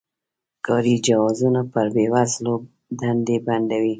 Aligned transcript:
کاري 0.65 0.95
جوازونه 1.07 1.61
پر 1.71 1.85
بې 1.93 2.05
وزلو 2.13 2.53
دندې 2.99 3.37
بندوي. 3.45 3.89